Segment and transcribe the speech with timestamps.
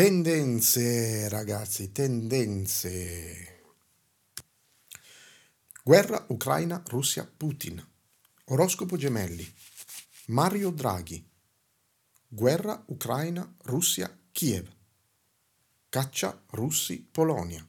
[0.00, 3.62] Tendenze, ragazzi, tendenze.
[5.84, 7.86] Guerra Ucraina, Russia, Putin.
[8.46, 9.46] Oroscopo gemelli.
[10.28, 11.22] Mario Draghi.
[12.26, 14.74] Guerra Ucraina, Russia, Kiev.
[15.90, 17.62] Caccia russi, Polonia.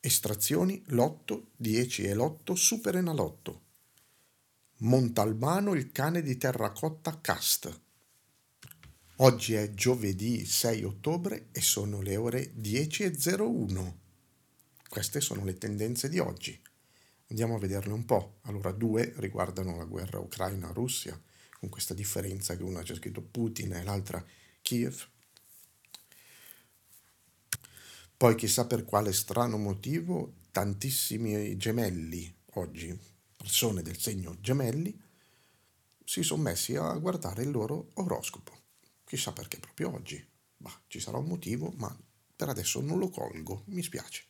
[0.00, 3.62] Estrazioni lotto, 10 e lotto, superenalotto.
[4.78, 7.84] Montalbano il cane di terracotta cast.
[9.20, 13.94] Oggi è giovedì 6 ottobre e sono le ore 10.01.
[14.90, 16.60] Queste sono le tendenze di oggi.
[17.28, 18.40] Andiamo a vederle un po'.
[18.42, 21.18] Allora, due riguardano la guerra Ucraina-Russia,
[21.58, 24.22] con questa differenza che una c'è scritto Putin e l'altra
[24.60, 25.08] Kiev.
[28.18, 32.94] Poi chissà per quale strano motivo tantissimi gemelli oggi,
[33.34, 34.94] persone del segno gemelli,
[36.04, 38.64] si sono messi a guardare il loro oroscopo.
[39.06, 40.22] Chissà perché proprio oggi.
[40.56, 41.96] Bah, ci sarà un motivo, ma
[42.34, 44.24] per adesso non lo colgo, mi spiace.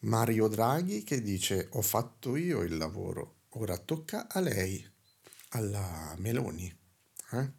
[0.00, 4.84] Mario Draghi che dice ho fatto io il lavoro, ora tocca a lei,
[5.50, 6.76] alla Meloni.
[7.30, 7.52] Eh?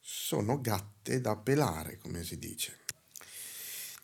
[0.00, 2.80] Sono gatte da pelare, come si dice.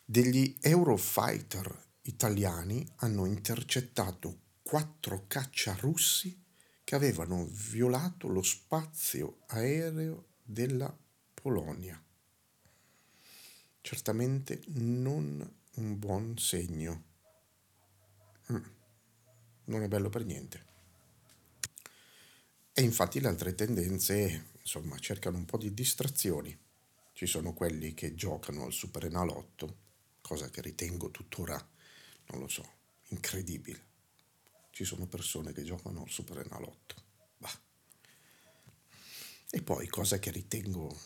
[0.04, 6.40] Degli Eurofighter italiani hanno intercettato quattro caccia russi
[6.84, 10.94] che avevano violato lo spazio aereo della
[11.32, 12.02] Polonia.
[13.80, 17.04] Certamente non un buon segno.
[18.52, 18.64] Mm.
[19.64, 20.66] Non è bello per niente.
[22.72, 26.58] E infatti le altre tendenze, insomma, cercano un po' di distrazioni.
[27.12, 29.76] Ci sono quelli che giocano al Super Enalotto,
[30.20, 31.56] cosa che ritengo tuttora,
[32.28, 32.68] non lo so,
[33.08, 33.88] incredibile.
[34.70, 37.08] Ci sono persone che giocano al Super Enalotto.
[39.50, 40.96] E poi, cosa che ritengo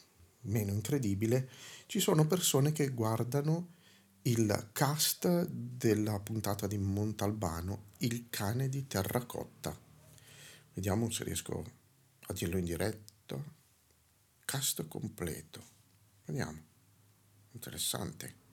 [0.42, 1.48] meno incredibile,
[1.86, 3.72] ci sono persone che guardano
[4.22, 9.78] il cast della puntata di Montalbano, Il cane di terracotta.
[10.74, 11.64] Vediamo se riesco
[12.20, 13.42] a dirlo in diretta.
[14.44, 15.62] Cast completo.
[16.24, 16.60] Vediamo.
[17.52, 18.43] Interessante.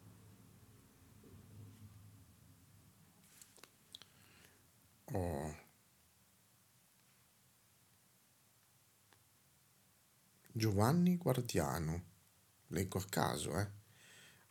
[10.61, 12.03] Giovanni Guardiano.
[12.67, 13.67] Leggo a caso, eh.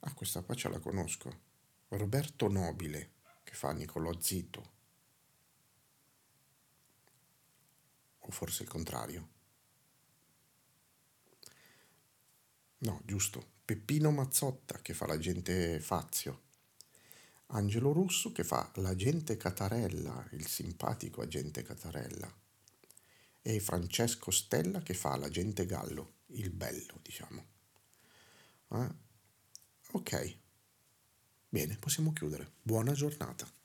[0.00, 1.43] Ah, questa qua ce la conosco.
[1.87, 3.12] Roberto Nobile,
[3.44, 4.72] che fa Nicolò Zito.
[8.19, 9.28] O forse il contrario.
[12.78, 13.47] No, giusto.
[13.65, 16.42] Peppino Mazzotta, che fa l'agente Fazio.
[17.53, 22.48] Angelo Russo, che fa l'agente Catarella, il simpatico agente Catarella
[23.42, 27.46] e Francesco Stella che fa l'agente Gallo, il bello, diciamo.
[28.72, 28.88] Eh?
[29.92, 30.38] Ok,
[31.48, 32.52] bene, possiamo chiudere.
[32.62, 33.59] Buona giornata.